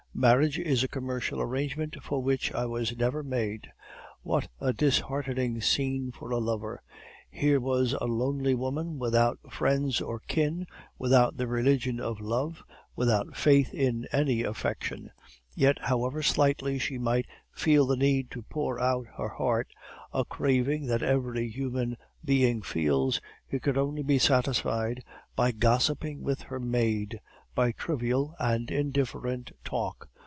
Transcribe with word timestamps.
Marriage 0.13 0.59
is 0.59 0.83
a 0.83 0.89
commercial 0.89 1.41
arrangement, 1.41 1.95
for 2.03 2.21
which 2.21 2.53
I 2.53 2.65
was 2.65 2.95
never 2.95 3.23
made.' 3.23 3.71
"What 4.21 4.49
a 4.59 4.71
disheartening 4.73 5.61
scene 5.61 6.11
for 6.11 6.29
a 6.29 6.37
lover! 6.37 6.83
Here 7.29 7.59
was 7.61 7.93
a 7.93 8.05
lonely 8.05 8.53
woman, 8.53 8.99
without 8.99 9.39
friends 9.51 9.99
or 10.01 10.19
kin, 10.19 10.67
without 10.99 11.37
the 11.37 11.47
religion 11.47 11.99
of 12.01 12.19
love, 12.19 12.61
without 12.95 13.35
faith 13.37 13.73
in 13.73 14.05
any 14.11 14.43
affection. 14.43 15.09
Yet 15.55 15.77
however 15.79 16.21
slightly 16.21 16.77
she 16.77 16.99
might 16.99 17.25
feel 17.53 17.87
the 17.87 17.97
need 17.97 18.29
to 18.31 18.43
pour 18.43 18.79
out 18.79 19.07
her 19.17 19.29
heart, 19.29 19.69
a 20.13 20.23
craving 20.25 20.85
that 20.87 21.01
every 21.01 21.47
human 21.49 21.95
being 22.23 22.61
feels, 22.61 23.21
it 23.49 23.63
could 23.63 23.77
only 23.77 24.03
be 24.03 24.19
satisfied 24.19 25.03
by 25.35 25.51
gossiping 25.51 26.21
with 26.21 26.41
her 26.43 26.59
maid, 26.59 27.19
by 27.53 27.69
trivial 27.73 28.33
and 28.39 28.71
indifferent 28.71 29.51
talk.... 29.65 30.07